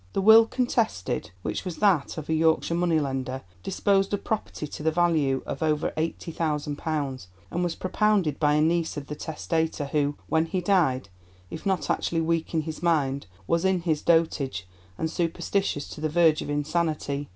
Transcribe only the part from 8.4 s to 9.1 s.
a niece of